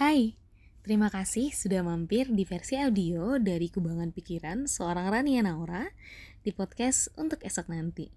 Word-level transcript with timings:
Hai, 0.00 0.32
terima 0.80 1.12
kasih 1.12 1.52
sudah 1.52 1.84
mampir 1.84 2.24
di 2.32 2.48
versi 2.48 2.72
audio 2.80 3.36
dari 3.36 3.68
Kubangan 3.68 4.16
Pikiran 4.16 4.64
seorang 4.64 5.12
Rania 5.12 5.44
Naura 5.44 5.92
di 6.40 6.56
podcast 6.56 7.12
untuk 7.20 7.44
esok 7.44 7.68
nanti. 7.68 8.08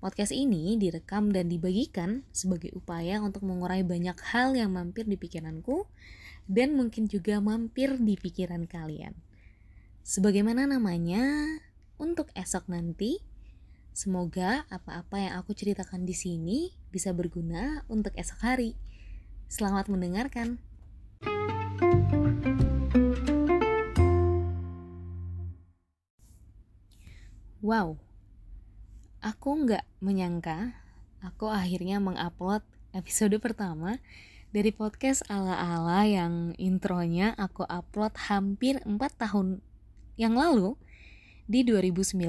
Podcast 0.00 0.32
ini 0.32 0.80
direkam 0.80 1.28
dan 1.28 1.52
dibagikan 1.52 2.24
sebagai 2.32 2.72
upaya 2.72 3.20
untuk 3.20 3.44
mengurai 3.44 3.84
banyak 3.84 4.16
hal 4.32 4.56
yang 4.56 4.72
mampir 4.72 5.04
di 5.04 5.20
pikiranku 5.20 5.84
dan 6.48 6.72
mungkin 6.72 7.04
juga 7.04 7.36
mampir 7.36 8.00
di 8.00 8.16
pikiran 8.16 8.64
kalian. 8.64 9.12
Sebagaimana 10.08 10.64
namanya, 10.64 11.20
untuk 12.00 12.32
esok 12.32 12.64
nanti, 12.72 13.20
semoga 13.92 14.64
apa-apa 14.72 15.20
yang 15.20 15.36
aku 15.36 15.52
ceritakan 15.52 16.08
di 16.08 16.16
sini 16.16 16.72
bisa 16.88 17.12
berguna 17.12 17.84
untuk 17.92 18.16
esok 18.16 18.40
hari. 18.40 18.72
Selamat 19.52 19.92
mendengarkan. 19.92 20.72
Wow, 27.64 27.96
aku 29.24 29.64
nggak 29.64 29.88
menyangka 30.04 30.76
aku 31.24 31.48
akhirnya 31.48 31.96
mengupload 31.96 32.60
episode 32.92 33.32
pertama 33.40 33.96
dari 34.52 34.68
podcast 34.68 35.24
ala-ala 35.32 36.04
yang 36.04 36.52
intronya 36.60 37.32
aku 37.40 37.64
upload 37.64 38.12
hampir 38.28 38.84
4 38.84 39.00
tahun 39.16 39.64
yang 40.20 40.36
lalu 40.36 40.76
di 41.48 41.64
2019. 41.64 42.20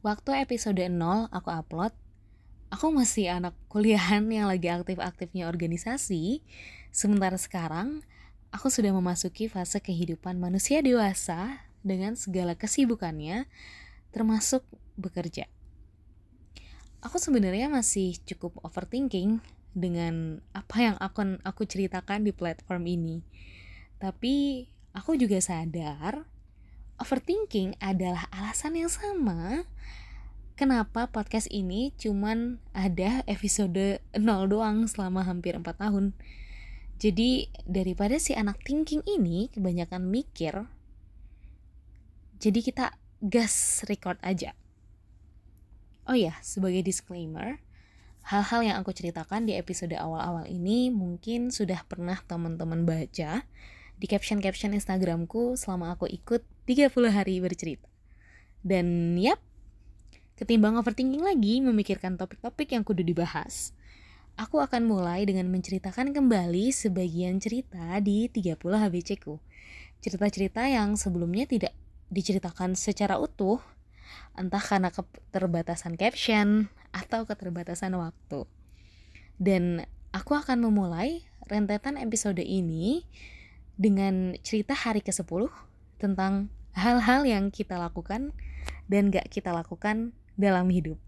Waktu 0.00 0.30
episode 0.40 0.80
0 0.80 1.28
aku 1.28 1.48
upload, 1.52 1.92
aku 2.72 2.86
masih 2.90 3.28
anak 3.28 3.52
kuliahan 3.68 4.24
yang 4.32 4.48
lagi 4.48 4.72
aktif-aktifnya 4.72 5.46
organisasi, 5.52 6.40
sementara 6.96 7.36
sekarang 7.36 8.00
aku 8.48 8.72
sudah 8.72 8.88
memasuki 8.96 9.52
fase 9.52 9.84
kehidupan 9.84 10.40
manusia 10.40 10.80
dewasa 10.80 11.68
dengan 11.84 12.16
segala 12.16 12.56
kesibukannya, 12.56 13.44
termasuk 14.16 14.64
bekerja. 14.96 15.44
Aku 17.04 17.20
sebenarnya 17.20 17.68
masih 17.68 18.16
cukup 18.24 18.56
overthinking 18.64 19.44
dengan 19.76 20.40
apa 20.56 20.80
yang 20.80 20.96
akan 20.96 21.44
aku 21.44 21.68
ceritakan 21.68 22.24
di 22.24 22.32
platform 22.32 22.88
ini. 22.88 23.20
Tapi 24.00 24.64
aku 24.96 25.20
juga 25.20 25.36
sadar 25.44 26.24
overthinking 26.96 27.76
adalah 27.76 28.24
alasan 28.32 28.80
yang 28.80 28.88
sama 28.88 29.68
kenapa 30.56 31.12
podcast 31.12 31.52
ini 31.52 31.92
cuman 32.00 32.56
ada 32.72 33.20
episode 33.28 34.00
0 34.16 34.24
doang 34.48 34.88
selama 34.88 35.20
hampir 35.22 35.52
4 35.52 35.62
tahun. 35.76 36.16
Jadi 36.96 37.52
daripada 37.68 38.16
si 38.16 38.32
anak 38.32 38.64
thinking 38.64 39.04
ini 39.04 39.52
kebanyakan 39.52 40.08
mikir, 40.08 40.64
jadi 42.40 42.60
kita 42.64 42.86
gas 43.20 43.84
record 43.84 44.16
aja. 44.24 44.56
Oh 46.08 46.16
ya, 46.16 46.40
sebagai 46.40 46.80
disclaimer, 46.80 47.60
hal-hal 48.24 48.64
yang 48.64 48.76
aku 48.80 48.96
ceritakan 48.96 49.44
di 49.44 49.60
episode 49.60 49.92
awal-awal 49.92 50.48
ini 50.48 50.88
mungkin 50.88 51.52
sudah 51.52 51.84
pernah 51.84 52.16
teman-teman 52.24 52.88
baca 52.88 53.44
di 53.96 54.06
caption-caption 54.08 54.72
Instagramku 54.72 55.60
selama 55.60 56.00
aku 56.00 56.08
ikut 56.08 56.48
30 56.64 57.12
hari 57.12 57.44
bercerita. 57.44 57.92
Dan 58.64 59.20
yap, 59.20 59.44
ketimbang 60.40 60.80
overthinking 60.80 61.20
lagi 61.20 61.60
memikirkan 61.60 62.16
topik-topik 62.16 62.72
yang 62.72 62.88
kudu 62.88 63.04
dibahas, 63.04 63.75
aku 64.36 64.60
akan 64.60 64.84
mulai 64.84 65.24
dengan 65.24 65.48
menceritakan 65.48 66.12
kembali 66.12 66.68
sebagian 66.68 67.40
cerita 67.40 67.96
di 68.04 68.28
30 68.28 68.60
HBC 68.60 69.24
ku. 69.24 69.40
Cerita-cerita 70.04 70.68
yang 70.68 70.94
sebelumnya 70.94 71.48
tidak 71.48 71.72
diceritakan 72.12 72.76
secara 72.76 73.16
utuh, 73.16 73.58
entah 74.36 74.60
karena 74.60 74.92
keterbatasan 74.92 75.96
caption 75.96 76.68
atau 76.92 77.24
keterbatasan 77.24 77.96
waktu. 77.96 78.44
Dan 79.40 79.88
aku 80.12 80.36
akan 80.36 80.68
memulai 80.68 81.24
rentetan 81.48 81.96
episode 81.96 82.44
ini 82.44 83.08
dengan 83.80 84.36
cerita 84.44 84.76
hari 84.76 85.00
ke-10 85.00 85.48
tentang 85.96 86.52
hal-hal 86.76 87.24
yang 87.24 87.48
kita 87.48 87.80
lakukan 87.80 88.36
dan 88.84 89.08
gak 89.08 89.32
kita 89.32 89.52
lakukan 89.52 90.12
dalam 90.36 90.68
hidup. 90.68 91.00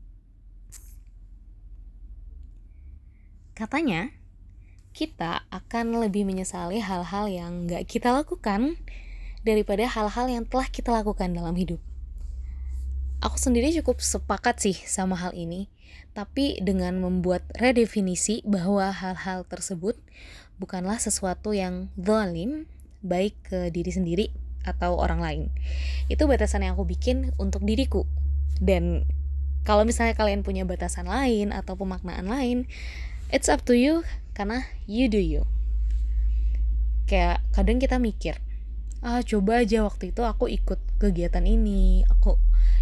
Katanya, 3.59 4.15
kita 4.95 5.43
akan 5.51 5.99
lebih 5.99 6.23
menyesali 6.23 6.79
hal-hal 6.79 7.27
yang 7.27 7.67
gak 7.67 7.91
kita 7.91 8.15
lakukan 8.15 8.79
daripada 9.43 9.83
hal-hal 9.83 10.31
yang 10.31 10.47
telah 10.47 10.71
kita 10.71 10.95
lakukan 10.95 11.35
dalam 11.35 11.59
hidup. 11.59 11.83
Aku 13.19 13.35
sendiri 13.35 13.75
cukup 13.83 13.99
sepakat 13.99 14.63
sih 14.63 14.79
sama 14.87 15.19
hal 15.19 15.35
ini, 15.35 15.67
tapi 16.15 16.63
dengan 16.63 17.03
membuat 17.03 17.43
redefinisi 17.59 18.47
bahwa 18.47 18.95
hal-hal 18.95 19.43
tersebut 19.43 19.99
bukanlah 20.63 21.03
sesuatu 21.03 21.51
yang 21.51 21.91
zalim 21.99 22.71
baik 23.03 23.35
ke 23.43 23.75
diri 23.75 23.91
sendiri 23.91 24.27
atau 24.63 24.95
orang 25.03 25.19
lain. 25.19 25.43
Itu 26.07 26.31
batasan 26.31 26.63
yang 26.63 26.79
aku 26.79 26.87
bikin 26.87 27.35
untuk 27.43 27.67
diriku. 27.67 28.07
Dan 28.63 29.03
kalau 29.67 29.83
misalnya 29.83 30.15
kalian 30.15 30.47
punya 30.47 30.63
batasan 30.63 31.11
lain 31.11 31.51
atau 31.51 31.75
pemaknaan 31.75 32.31
lain, 32.31 32.71
it's 33.29 33.49
up 33.53 33.61
to 33.69 33.77
you 33.77 34.05
karena 34.33 34.65
you 34.89 35.09
do 35.09 35.21
you. 35.21 35.45
Kayak 37.09 37.45
kadang 37.53 37.81
kita 37.81 37.97
mikir, 38.01 38.41
ah 39.01 39.21
coba 39.25 39.65
aja 39.65 39.85
waktu 39.85 40.13
itu 40.13 40.25
aku 40.25 40.49
ikut 40.49 40.81
kegiatan 41.01 41.45
ini 41.45 42.05
aku 42.09 42.37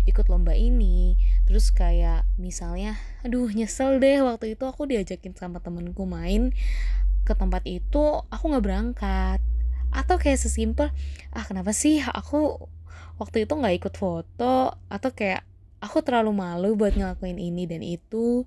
ikut 0.06 0.26
lomba 0.30 0.54
ini. 0.54 1.18
Terus 1.46 1.70
kayak 1.74 2.26
misalnya 2.38 2.98
aduh 3.26 3.50
nyesel 3.50 3.98
deh 3.98 4.22
waktu 4.22 4.54
itu 4.58 4.64
aku 4.66 4.86
diajakin 4.86 5.34
sama 5.34 5.58
temenku 5.62 6.06
main 6.06 6.54
ke 7.26 7.34
tempat 7.34 7.66
itu 7.66 8.22
aku 8.30 8.44
nggak 8.50 8.64
berangkat. 8.64 9.40
Atau 9.94 10.18
kayak 10.18 10.42
sesimpel 10.42 10.90
ah 11.34 11.44
kenapa 11.46 11.70
sih 11.74 12.02
aku 12.02 12.70
waktu 13.18 13.46
itu 13.46 13.52
nggak 13.54 13.82
ikut 13.82 13.94
foto? 13.98 14.74
Atau 14.90 15.10
kayak 15.14 15.42
aku 15.82 16.02
terlalu 16.02 16.34
malu 16.34 16.74
buat 16.74 16.94
ngelakuin 16.94 17.38
ini 17.38 17.66
dan 17.70 17.82
itu 17.82 18.46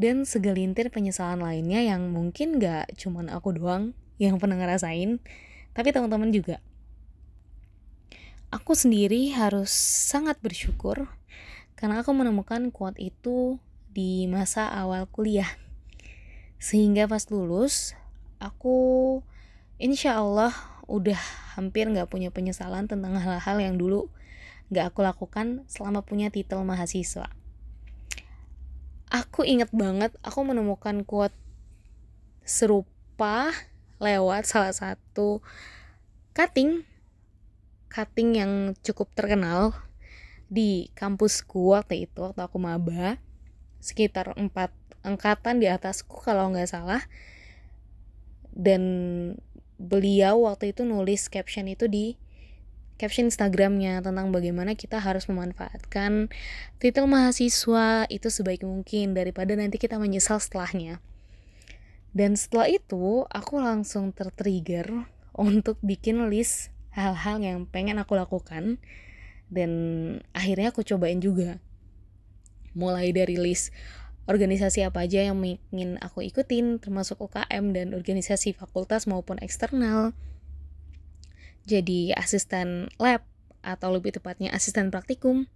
dan 0.00 0.24
segelintir 0.24 0.88
penyesalan 0.88 1.40
lainnya 1.40 1.84
yang 1.84 2.08
mungkin 2.12 2.60
gak 2.60 2.92
cuman 2.96 3.28
aku 3.28 3.56
doang 3.56 3.92
yang 4.16 4.40
pernah 4.40 4.56
ngerasain 4.56 5.20
tapi 5.72 5.88
teman-teman 5.92 6.32
juga 6.32 6.60
aku 8.52 8.76
sendiri 8.76 9.32
harus 9.32 9.72
sangat 10.12 10.36
bersyukur 10.44 11.08
karena 11.72 12.04
aku 12.04 12.12
menemukan 12.12 12.68
kuat 12.70 12.94
itu 13.00 13.58
di 13.90 14.28
masa 14.30 14.70
awal 14.70 15.08
kuliah. 15.08 15.48
Sehingga 16.62 17.10
pas 17.10 17.26
lulus, 17.26 17.98
aku 18.38 19.18
insya 19.82 20.20
Allah 20.20 20.54
udah 20.86 21.18
hampir 21.58 21.90
gak 21.90 22.06
punya 22.06 22.30
penyesalan 22.30 22.86
tentang 22.86 23.18
hal-hal 23.18 23.58
yang 23.58 23.74
dulu 23.80 24.12
gak 24.70 24.94
aku 24.94 25.02
lakukan 25.02 25.66
selama 25.66 26.04
punya 26.06 26.30
titel 26.30 26.62
mahasiswa. 26.62 27.26
Aku 29.12 29.44
inget 29.44 29.68
banget 29.76 30.16
aku 30.24 30.40
menemukan 30.40 31.04
kuat 31.04 31.36
serupa 32.48 33.52
lewat 34.00 34.48
salah 34.48 34.72
satu 34.72 35.44
cutting 36.32 36.88
cutting 37.92 38.40
yang 38.40 38.72
cukup 38.80 39.12
terkenal 39.12 39.76
di 40.48 40.88
kampusku 40.96 41.76
waktu 41.76 42.08
itu 42.08 42.24
waktu 42.24 42.40
aku 42.40 42.56
maba. 42.56 43.20
Sekitar 43.84 44.32
empat 44.32 44.72
angkatan 45.04 45.60
di 45.60 45.68
atasku 45.68 46.24
kalau 46.24 46.48
nggak 46.48 46.72
salah. 46.72 47.04
Dan 48.48 48.82
beliau 49.76 50.48
waktu 50.48 50.72
itu 50.72 50.88
nulis 50.88 51.28
caption 51.28 51.68
itu 51.68 51.84
di 51.84 52.16
caption 53.02 53.26
Instagramnya 53.26 53.98
tentang 53.98 54.30
bagaimana 54.30 54.78
kita 54.78 55.02
harus 55.02 55.26
memanfaatkan 55.26 56.30
titel 56.78 57.10
mahasiswa 57.10 58.06
itu 58.06 58.30
sebaik 58.30 58.62
mungkin 58.62 59.18
daripada 59.18 59.58
nanti 59.58 59.82
kita 59.82 59.98
menyesal 59.98 60.38
setelahnya. 60.38 61.02
Dan 62.14 62.38
setelah 62.38 62.70
itu 62.70 63.26
aku 63.26 63.58
langsung 63.58 64.14
tertrigger 64.14 64.86
untuk 65.34 65.82
bikin 65.82 66.30
list 66.30 66.70
hal-hal 66.94 67.42
yang 67.42 67.66
pengen 67.66 67.98
aku 67.98 68.14
lakukan. 68.14 68.78
Dan 69.50 69.70
akhirnya 70.30 70.70
aku 70.70 70.86
cobain 70.86 71.18
juga. 71.18 71.58
Mulai 72.78 73.10
dari 73.10 73.34
list 73.34 73.74
organisasi 74.30 74.86
apa 74.86 75.02
aja 75.02 75.26
yang 75.26 75.36
ingin 75.74 75.98
aku 75.98 76.22
ikutin 76.22 76.78
termasuk 76.78 77.18
UKM 77.18 77.74
dan 77.74 77.90
organisasi 77.90 78.54
fakultas 78.54 79.10
maupun 79.10 79.42
eksternal 79.42 80.14
jadi 81.68 82.16
asisten 82.18 82.90
lab 82.98 83.22
atau 83.62 83.94
lebih 83.94 84.18
tepatnya 84.18 84.50
asisten 84.50 84.90
praktikum 84.90 85.46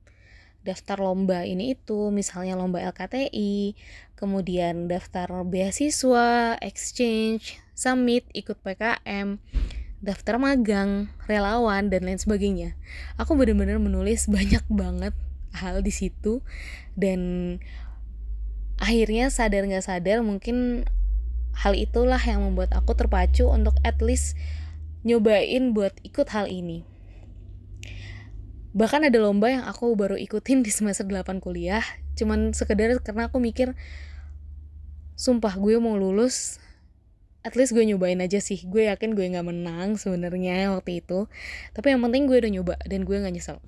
daftar 0.66 0.98
lomba 0.98 1.46
ini 1.46 1.78
itu 1.78 2.10
misalnya 2.10 2.58
lomba 2.58 2.82
LKTI 2.82 3.78
kemudian 4.18 4.90
daftar 4.90 5.30
beasiswa 5.46 6.58
exchange 6.58 7.62
summit 7.74 8.26
ikut 8.34 8.58
PKM 8.62 9.38
daftar 10.04 10.36
magang 10.36 11.08
relawan 11.24 11.88
dan 11.88 12.04
lain 12.04 12.20
sebagainya. 12.20 12.76
Aku 13.16 13.34
benar-benar 13.34 13.80
menulis 13.80 14.28
banyak 14.28 14.64
banget 14.80 15.14
hal 15.56 15.80
di 15.80 15.92
situ 15.94 16.44
dan 16.98 17.20
akhirnya 18.76 19.32
sadar 19.32 19.64
nggak 19.64 19.88
sadar 19.88 20.20
mungkin 20.20 20.84
hal 21.56 21.72
itulah 21.72 22.20
yang 22.20 22.44
membuat 22.44 22.76
aku 22.76 22.92
terpacu 22.92 23.48
untuk 23.48 23.72
at 23.80 24.04
least 24.04 24.36
nyobain 25.06 25.70
buat 25.70 25.94
ikut 26.02 26.26
hal 26.34 26.50
ini. 26.50 26.82
Bahkan 28.74 29.06
ada 29.06 29.16
lomba 29.22 29.48
yang 29.54 29.64
aku 29.64 29.94
baru 29.94 30.18
ikutin 30.18 30.60
di 30.66 30.74
semester 30.74 31.06
8 31.06 31.38
kuliah 31.38 31.86
cuman 32.18 32.56
sekedar 32.56 32.90
karena 33.04 33.28
aku 33.28 33.36
mikir 33.38 33.76
sumpah 35.20 35.52
gue 35.60 35.76
mau 35.76 36.00
lulus 36.00 36.56
at 37.44 37.54
least 37.54 37.76
gue 37.76 37.86
nyobain 37.86 38.18
aja 38.18 38.42
sih. 38.42 38.66
Gue 38.66 38.90
yakin 38.90 39.14
gue 39.14 39.22
nggak 39.30 39.46
menang 39.46 39.94
sebenarnya 39.94 40.74
waktu 40.74 41.06
itu 41.06 41.30
tapi 41.70 41.94
yang 41.94 42.02
penting 42.02 42.26
gue 42.26 42.42
udah 42.42 42.50
nyoba 42.50 42.74
dan 42.82 43.06
gue 43.06 43.14
nggak 43.14 43.34
nyesel. 43.38 43.62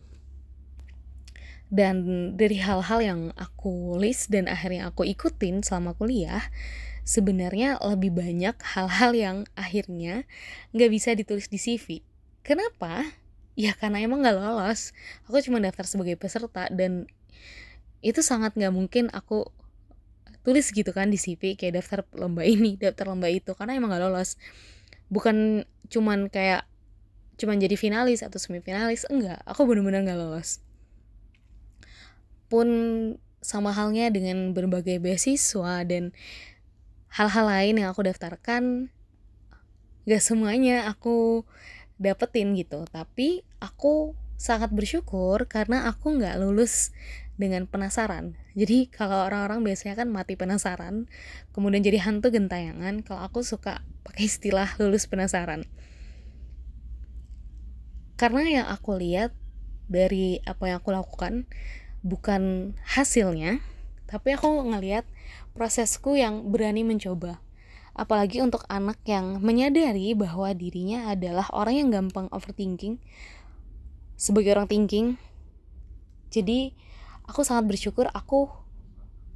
Dan 1.68 2.32
dari 2.34 2.58
hal-hal 2.58 2.98
yang 3.04 3.20
aku 3.36 4.00
list 4.00 4.32
dan 4.32 4.48
akhirnya 4.48 4.88
aku 4.88 5.04
ikutin 5.04 5.60
selama 5.60 5.92
kuliah 5.92 6.40
sebenarnya 7.08 7.80
lebih 7.80 8.12
banyak 8.12 8.52
hal-hal 8.76 9.16
yang 9.16 9.36
akhirnya 9.56 10.28
nggak 10.76 10.90
bisa 10.92 11.16
ditulis 11.16 11.48
di 11.48 11.56
CV 11.56 12.04
kenapa? 12.48 13.04
Ya 13.56 13.76
karena 13.76 14.00
emang 14.00 14.24
nggak 14.24 14.36
lolos. 14.40 14.96
Aku 15.28 15.36
cuma 15.44 15.60
daftar 15.60 15.84
sebagai 15.84 16.16
peserta 16.16 16.68
dan 16.72 17.04
itu 18.04 18.24
sangat 18.24 18.56
nggak 18.56 18.72
mungkin 18.72 19.12
aku 19.12 19.48
tulis 20.46 20.70
gitu 20.72 20.94
kan 20.96 21.12
di 21.12 21.20
CV 21.20 21.58
kayak 21.58 21.82
daftar 21.82 22.08
lomba 22.16 22.46
ini 22.46 22.78
daftar 22.80 23.12
lomba 23.12 23.28
itu 23.28 23.52
karena 23.52 23.76
emang 23.76 23.92
nggak 23.92 24.04
lolos. 24.08 24.40
Bukan 25.12 25.68
cuman 25.92 26.32
kayak 26.32 26.64
cuman 27.38 27.56
jadi 27.60 27.76
finalis 27.76 28.24
atau 28.24 28.40
semifinalis 28.40 29.04
enggak. 29.08 29.40
Aku 29.44 29.68
bener-bener 29.68 30.04
nggak 30.06 30.20
lolos. 30.20 30.60
Pun 32.48 32.68
sama 33.44 33.70
halnya 33.76 34.10
dengan 34.10 34.56
berbagai 34.56 34.98
beasiswa 34.98 35.84
dan 35.86 36.16
hal-hal 37.12 37.44
lain 37.48 37.74
yang 37.80 37.88
aku 37.92 38.04
daftarkan 38.04 38.92
gak 40.08 40.22
semuanya 40.24 40.88
aku 40.88 41.44
dapetin 42.00 42.56
gitu. 42.56 42.86
Tapi 42.88 43.44
aku 43.60 44.16
sangat 44.38 44.70
bersyukur 44.70 45.50
karena 45.50 45.90
aku 45.90 46.14
nggak 46.14 46.38
lulus 46.38 46.94
dengan 47.38 47.66
penasaran. 47.66 48.38
Jadi 48.54 48.90
kalau 48.90 49.26
orang-orang 49.26 49.66
biasanya 49.66 49.98
kan 49.98 50.08
mati 50.10 50.38
penasaran 50.38 51.10
kemudian 51.54 51.82
jadi 51.82 52.02
hantu 52.06 52.30
gentayangan 52.30 53.02
kalau 53.02 53.26
aku 53.26 53.42
suka 53.42 53.82
pakai 54.06 54.30
istilah 54.30 54.78
lulus 54.78 55.10
penasaran. 55.10 55.66
Karena 58.18 58.42
yang 58.62 58.66
aku 58.66 58.98
lihat 58.98 59.34
dari 59.90 60.42
apa 60.46 60.70
yang 60.70 60.82
aku 60.82 60.90
lakukan 60.90 61.46
bukan 62.02 62.74
hasilnya 62.86 63.58
tapi 64.08 64.32
aku 64.34 64.48
ngelihat 64.70 65.04
prosesku 65.58 66.14
yang 66.14 66.54
berani 66.54 66.86
mencoba. 66.86 67.42
Apalagi 67.98 68.38
untuk 68.38 68.62
anak 68.70 69.02
yang 69.10 69.42
menyadari 69.42 70.14
bahwa 70.14 70.54
dirinya 70.54 71.10
adalah 71.10 71.50
orang 71.50 71.82
yang 71.82 71.88
gampang 71.90 72.30
overthinking 72.30 73.02
sebagai 74.14 74.54
orang 74.54 74.70
thinking. 74.70 75.18
Jadi 76.30 76.70
aku 77.26 77.42
sangat 77.42 77.66
bersyukur 77.66 78.06
aku 78.14 78.46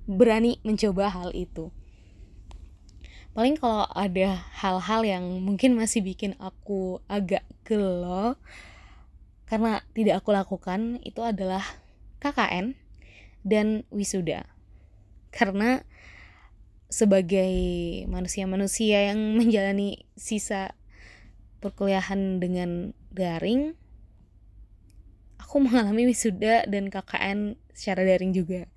berani 0.07 0.63
mencoba 0.63 1.11
hal 1.11 1.35
itu. 1.35 1.75
Paling 3.35 3.59
kalau 3.59 3.89
ada 3.91 4.47
hal-hal 4.63 5.03
yang 5.03 5.25
mungkin 5.43 5.75
masih 5.75 6.07
bikin 6.07 6.39
aku 6.39 7.03
agak 7.11 7.43
gelo 7.67 8.39
karena 9.51 9.83
tidak 9.97 10.23
aku 10.23 10.31
lakukan 10.31 11.03
itu 11.03 11.19
adalah 11.19 11.67
KKN 12.23 12.79
dan 13.43 13.83
wisuda. 13.91 14.47
Karena 15.33 15.83
sebagai 16.93 17.53
manusia-manusia 18.07 19.09
yang 19.11 19.19
menjalani 19.41 20.05
sisa 20.15 20.77
perkuliahan 21.65 22.37
dengan 22.39 22.93
daring, 23.09 23.73
aku 25.41 25.57
mengalami 25.65 26.05
wisuda 26.05 26.69
dan 26.69 26.93
KKN 26.93 27.57
secara 27.73 28.05
daring 28.05 28.37
juga. 28.37 28.69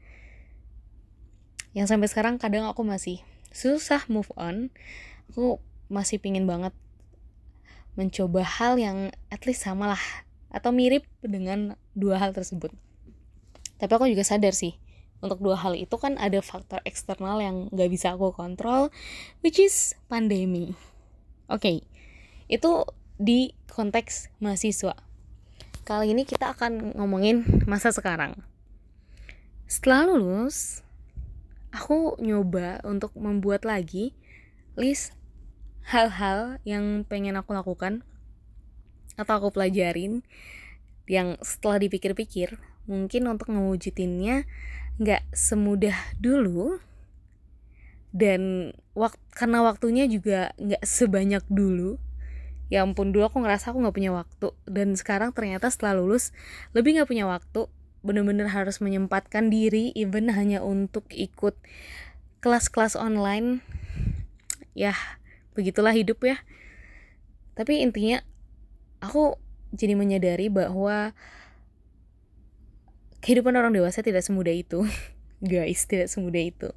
Yang 1.76 1.92
sampai 1.92 2.08
sekarang 2.08 2.36
kadang 2.40 2.64
aku 2.72 2.88
masih 2.88 3.20
susah 3.52 4.08
move 4.08 4.32
on. 4.40 4.72
Aku 5.28 5.60
masih 5.92 6.24
pingin 6.24 6.48
banget 6.48 6.72
mencoba 7.96 8.44
hal 8.44 8.76
yang 8.76 9.12
at 9.32 9.48
least 9.48 9.64
sama 9.64 9.96
lah 9.96 10.04
atau 10.52 10.72
mirip 10.72 11.08
dengan 11.24 11.80
dua 11.96 12.20
hal 12.20 12.36
tersebut 12.36 12.72
tapi 13.80 13.92
aku 13.92 14.08
juga 14.08 14.24
sadar 14.24 14.56
sih 14.56 14.76
untuk 15.24 15.40
dua 15.40 15.56
hal 15.60 15.74
itu 15.76 15.96
kan 15.96 16.20
ada 16.20 16.40
faktor 16.44 16.84
eksternal 16.84 17.40
yang 17.40 17.72
gak 17.72 17.90
bisa 17.92 18.14
aku 18.14 18.36
kontrol 18.36 18.92
which 19.42 19.60
is 19.60 19.96
pandemi. 20.12 20.76
Oke 21.48 21.62
okay, 21.62 21.78
itu 22.52 22.88
di 23.16 23.56
konteks 23.72 24.34
mahasiswa. 24.44 24.96
Kali 25.86 26.18
ini 26.18 26.26
kita 26.26 26.58
akan 26.58 26.98
ngomongin 26.98 27.66
masa 27.70 27.94
sekarang. 27.94 28.42
Setelah 29.70 30.10
lulus 30.14 30.82
aku 31.76 32.18
nyoba 32.24 32.82
untuk 32.88 33.14
membuat 33.14 33.68
lagi 33.68 34.16
list 34.80 35.14
hal-hal 35.86 36.58
yang 36.66 37.06
pengen 37.06 37.38
aku 37.38 37.54
lakukan 37.54 38.02
atau 39.16 39.34
aku 39.38 39.54
pelajarin 39.54 40.26
yang 41.06 41.38
setelah 41.46 41.78
dipikir-pikir 41.78 42.58
mungkin 42.90 43.30
untuk 43.30 43.54
mewujudinnya 43.54 44.50
nggak 44.96 45.28
semudah 45.36 45.96
dulu 46.24 46.80
dan 48.16 48.72
wak 48.96 49.20
karena 49.36 49.60
waktunya 49.60 50.08
juga 50.08 50.56
nggak 50.56 50.84
sebanyak 50.88 51.44
dulu. 51.52 52.00
Ya 52.72 52.82
ampun 52.82 53.12
dulu 53.12 53.28
aku 53.28 53.44
ngerasa 53.44 53.76
aku 53.76 53.84
nggak 53.84 53.96
punya 53.96 54.12
waktu 54.16 54.56
dan 54.66 54.96
sekarang 54.96 55.36
ternyata 55.36 55.68
setelah 55.68 56.00
lulus 56.00 56.32
lebih 56.72 56.96
nggak 56.96 57.12
punya 57.12 57.28
waktu. 57.28 57.68
Bener-bener 58.08 58.48
harus 58.48 58.80
menyempatkan 58.80 59.52
diri 59.52 59.92
even 60.00 60.32
hanya 60.32 60.64
untuk 60.64 61.04
ikut 61.12 61.60
kelas-kelas 62.40 62.96
online. 62.96 63.60
Ya 64.72 64.96
begitulah 65.52 65.92
hidup 65.92 66.24
ya. 66.24 66.40
Tapi 67.60 67.84
intinya 67.84 68.24
aku 69.04 69.36
jadi 69.76 70.00
menyadari 70.00 70.48
bahwa 70.48 71.12
kehidupan 73.26 73.58
orang 73.58 73.74
dewasa 73.74 74.06
tidak 74.06 74.22
semudah 74.22 74.54
itu 74.54 74.86
guys 75.42 75.90
tidak 75.90 76.14
semudah 76.14 76.46
itu. 76.46 76.70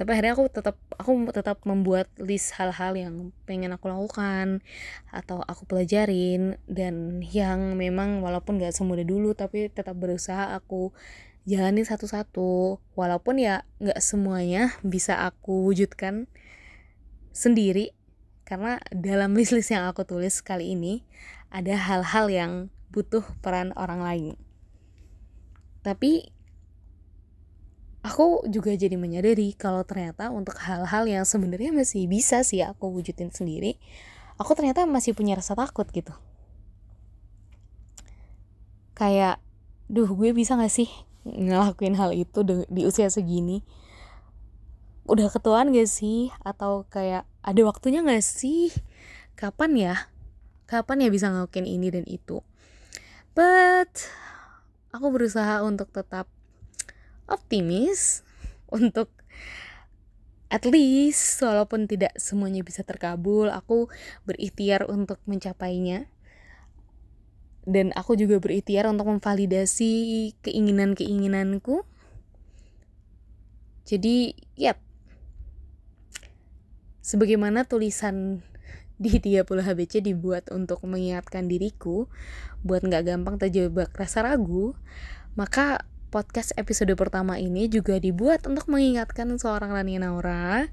Tapi 0.00 0.16
akhirnya 0.16 0.32
aku 0.32 0.48
tetap 0.48 0.80
aku 0.96 1.28
tetap 1.28 1.60
membuat 1.68 2.08
list 2.16 2.56
hal-hal 2.56 2.96
yang 2.96 3.36
pengen 3.44 3.76
aku 3.76 3.92
lakukan 3.92 4.64
atau 5.12 5.44
aku 5.44 5.68
pelajarin 5.68 6.56
dan 6.64 7.20
yang 7.20 7.76
memang 7.76 8.24
walaupun 8.24 8.56
gak 8.56 8.72
semudah 8.72 9.04
dulu 9.04 9.36
tapi 9.36 9.68
tetap 9.68 10.00
berusaha 10.00 10.56
aku 10.56 10.96
jalani 11.44 11.84
satu-satu. 11.84 12.80
Walaupun 12.96 13.44
ya 13.44 13.68
gak 13.76 14.00
semuanya 14.00 14.72
bisa 14.80 15.20
aku 15.20 15.68
wujudkan 15.68 16.32
sendiri 17.36 17.92
karena 18.48 18.80
dalam 18.88 19.36
list-list 19.36 19.68
yang 19.68 19.84
aku 19.84 20.08
tulis 20.08 20.40
kali 20.40 20.72
ini 20.72 21.04
ada 21.52 21.76
hal-hal 21.76 22.32
yang 22.32 22.52
butuh 22.88 23.22
peran 23.44 23.76
orang 23.76 24.00
lain 24.00 24.34
tapi 25.80 26.32
aku 28.00 28.48
juga 28.48 28.72
jadi 28.72 28.96
menyadari 28.96 29.52
kalau 29.56 29.84
ternyata 29.84 30.32
untuk 30.32 30.56
hal-hal 30.60 31.04
yang 31.04 31.24
sebenarnya 31.28 31.72
masih 31.72 32.08
bisa 32.08 32.40
sih 32.44 32.64
aku 32.64 32.88
wujudin 32.88 33.28
sendiri 33.28 33.76
aku 34.40 34.56
ternyata 34.56 34.88
masih 34.88 35.12
punya 35.12 35.36
rasa 35.36 35.52
takut 35.52 35.84
gitu. 35.92 36.16
Kayak 38.96 39.36
duh 39.92 40.08
gue 40.08 40.32
bisa 40.32 40.56
gak 40.56 40.72
sih 40.72 40.88
ngelakuin 41.28 41.92
hal 42.00 42.16
itu 42.16 42.40
di 42.72 42.82
usia 42.88 43.12
segini? 43.12 43.60
Udah 45.04 45.28
ketuaan 45.28 45.76
gak 45.76 45.88
sih? 45.92 46.32
Atau 46.40 46.88
kayak 46.88 47.28
ada 47.44 47.60
waktunya 47.68 48.00
gak 48.00 48.24
sih? 48.24 48.72
Kapan 49.36 49.76
ya? 49.76 49.94
Kapan 50.64 51.04
ya 51.04 51.08
bisa 51.12 51.28
ngelakuin 51.28 51.68
ini 51.68 51.92
dan 51.92 52.04
itu? 52.08 52.40
But 53.36 53.92
aku 54.90 55.06
berusaha 55.14 55.62
untuk 55.62 55.90
tetap 55.94 56.26
optimis 57.30 58.26
untuk 58.70 59.10
at 60.50 60.66
least 60.66 61.38
walaupun 61.46 61.86
tidak 61.86 62.10
semuanya 62.18 62.66
bisa 62.66 62.82
terkabul 62.82 63.50
aku 63.54 63.86
berikhtiar 64.26 64.86
untuk 64.90 65.22
mencapainya. 65.26 66.10
Dan 67.60 67.94
aku 67.94 68.18
juga 68.18 68.42
berikhtiar 68.42 68.90
untuk 68.90 69.06
memvalidasi 69.06 70.32
keinginan-keinginanku. 70.42 71.86
Jadi 73.86 74.34
yep 74.58 74.78
sebagaimana 77.04 77.66
tulisan 77.66 78.42
di 79.00 79.16
30 79.16 79.48
HBC 79.48 80.04
dibuat 80.04 80.52
untuk 80.52 80.84
mengingatkan 80.84 81.48
diriku 81.48 82.04
buat 82.60 82.84
nggak 82.84 83.08
gampang 83.08 83.40
terjebak 83.40 83.96
rasa 83.96 84.28
ragu, 84.28 84.76
maka 85.40 85.88
podcast 86.12 86.52
episode 86.60 86.92
pertama 87.00 87.40
ini 87.40 87.72
juga 87.72 87.96
dibuat 87.96 88.44
untuk 88.44 88.68
mengingatkan 88.68 89.32
seorang 89.40 89.72
Rani 89.72 89.96
Naura 89.96 90.68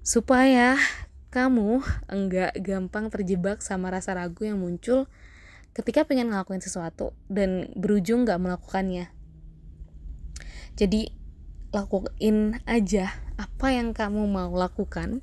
supaya 0.00 0.80
kamu 1.28 1.84
enggak 2.08 2.56
gampang 2.64 3.12
terjebak 3.12 3.60
sama 3.60 3.92
rasa 3.92 4.16
ragu 4.16 4.48
yang 4.48 4.62
muncul 4.62 5.04
ketika 5.76 6.06
pengen 6.08 6.30
ngelakuin 6.32 6.62
sesuatu 6.64 7.12
dan 7.26 7.68
berujung 7.76 8.24
nggak 8.24 8.40
melakukannya. 8.40 9.10
Jadi 10.78 11.12
lakuin 11.74 12.62
aja 12.64 13.10
apa 13.34 13.74
yang 13.74 13.90
kamu 13.90 14.30
mau 14.30 14.54
lakukan 14.54 15.20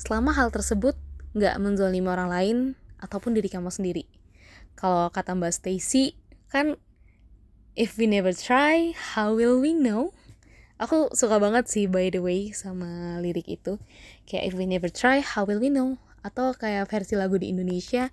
selama 0.00 0.32
hal 0.32 0.48
tersebut 0.48 0.96
nggak 1.32 1.56
menzolimi 1.60 2.08
orang 2.08 2.28
lain 2.28 2.56
ataupun 3.00 3.32
diri 3.36 3.48
kamu 3.48 3.72
sendiri. 3.72 4.04
Kalau 4.76 5.08
kata 5.12 5.36
Mbak 5.36 5.52
Stacy 5.52 6.16
kan 6.52 6.76
if 7.72 7.96
we 7.96 8.04
never 8.04 8.32
try, 8.36 8.92
how 9.16 9.32
will 9.32 9.60
we 9.60 9.72
know? 9.72 10.12
Aku 10.82 11.14
suka 11.14 11.38
banget 11.38 11.70
sih 11.70 11.86
by 11.86 12.10
the 12.10 12.20
way 12.20 12.50
sama 12.52 13.20
lirik 13.22 13.46
itu. 13.48 13.78
Kayak 14.26 14.52
if 14.52 14.54
we 14.58 14.66
never 14.66 14.90
try, 14.90 15.22
how 15.22 15.46
will 15.46 15.62
we 15.62 15.70
know? 15.70 15.96
Atau 16.26 16.54
kayak 16.54 16.90
versi 16.90 17.14
lagu 17.14 17.38
di 17.38 17.50
Indonesia, 17.50 18.10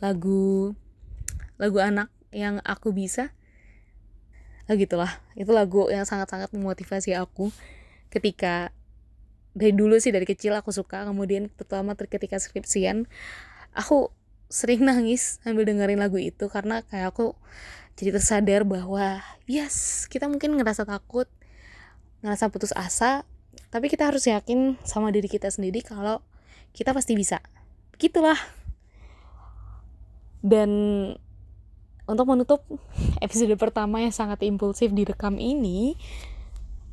lagu 0.00 0.72
lagu 1.58 1.78
anak 1.82 2.08
yang 2.32 2.62
aku 2.64 2.94
bisa. 2.94 3.34
Nah 4.68 4.76
gitulah, 4.76 5.08
itu 5.32 5.48
lagu 5.52 5.88
yang 5.88 6.04
sangat-sangat 6.04 6.52
memotivasi 6.52 7.16
aku 7.16 7.48
ketika 8.12 8.72
dari 9.56 9.72
dulu 9.72 9.96
sih 10.00 10.12
dari 10.12 10.24
kecil 10.28 10.56
aku 10.56 10.72
suka. 10.74 11.04
Kemudian 11.06 11.52
terutama 11.54 11.94
ketika 11.94 12.36
skripsian 12.36 13.08
aku 13.76 14.12
sering 14.48 14.84
nangis 14.84 15.40
sambil 15.44 15.68
dengerin 15.68 16.00
lagu 16.00 16.16
itu 16.16 16.48
karena 16.48 16.80
kayak 16.88 17.12
aku 17.12 17.36
jadi 18.00 18.16
tersadar 18.16 18.64
bahwa 18.64 19.20
yes 19.44 20.08
kita 20.08 20.24
mungkin 20.24 20.56
ngerasa 20.56 20.88
takut 20.88 21.28
ngerasa 22.24 22.48
putus 22.48 22.72
asa 22.72 23.28
tapi 23.68 23.92
kita 23.92 24.08
harus 24.08 24.24
yakin 24.24 24.80
sama 24.88 25.12
diri 25.12 25.28
kita 25.28 25.52
sendiri 25.52 25.84
kalau 25.84 26.24
kita 26.72 26.96
pasti 26.96 27.12
bisa. 27.12 27.44
Gitulah 28.00 28.38
dan 30.40 30.70
untuk 32.08 32.24
menutup 32.24 32.60
episode 33.24 33.52
pertama 33.60 34.00
yang 34.00 34.14
sangat 34.14 34.40
impulsif 34.48 34.94
direkam 34.96 35.36
ini 35.36 35.98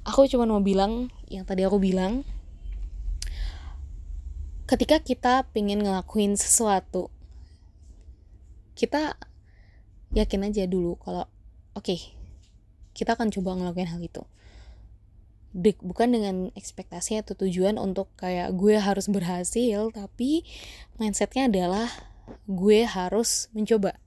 aku 0.04 0.28
cuma 0.28 0.44
mau 0.44 0.60
bilang 0.60 1.08
yang 1.32 1.48
tadi 1.48 1.64
aku 1.64 1.80
bilang 1.80 2.28
ketika 4.66 4.98
kita 5.02 5.46
pengen 5.54 5.86
ngelakuin 5.86 6.34
sesuatu 6.38 7.14
kita 8.76 9.16
yakin 10.12 10.52
aja 10.52 10.68
dulu 10.68 11.00
kalau 11.00 11.26
oke 11.76 11.86
okay, 11.86 12.00
kita 12.96 13.20
akan 13.20 13.28
coba 13.30 13.60
ngelakuin 13.60 13.92
hal 13.92 14.00
itu. 14.00 14.24
Dek, 15.56 15.80
bukan 15.84 16.12
dengan 16.12 16.36
ekspektasi 16.56 17.20
atau 17.24 17.36
tujuan 17.36 17.80
untuk 17.80 18.12
kayak 18.20 18.56
gue 18.56 18.76
harus 18.76 19.08
berhasil 19.08 19.92
tapi 19.92 20.44
mindsetnya 21.00 21.48
adalah 21.48 21.88
gue 22.48 22.88
harus 22.88 23.52
mencoba. 23.52 24.00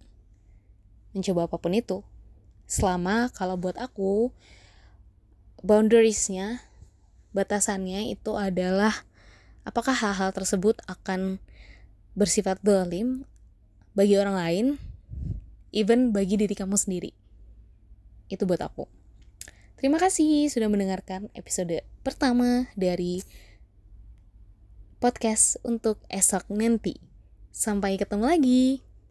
Mencoba 1.12 1.48
apa 1.48 1.56
pun 1.60 1.72
itu. 1.76 2.04
Selama 2.68 3.32
kalau 3.32 3.56
buat 3.56 3.76
aku 3.80 4.32
boundariesnya 5.64 6.64
batasannya 7.32 8.12
itu 8.12 8.36
adalah 8.36 9.07
apakah 9.68 9.92
hal-hal 9.92 10.32
tersebut 10.32 10.80
akan 10.88 11.36
bersifat 12.16 12.56
dolim 12.64 13.28
bagi 13.92 14.16
orang 14.16 14.36
lain, 14.40 14.66
even 15.76 16.08
bagi 16.16 16.40
diri 16.40 16.56
kamu 16.56 16.80
sendiri. 16.80 17.12
Itu 18.32 18.48
buat 18.48 18.64
aku. 18.64 18.88
Terima 19.76 20.00
kasih 20.00 20.48
sudah 20.48 20.72
mendengarkan 20.72 21.28
episode 21.36 21.84
pertama 22.00 22.66
dari 22.74 23.20
podcast 24.98 25.60
untuk 25.62 26.00
esok 26.08 26.48
nanti. 26.48 26.96
Sampai 27.52 28.00
ketemu 28.00 28.24
lagi. 28.24 28.87